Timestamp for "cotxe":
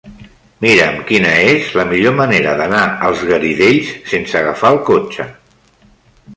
4.91-5.31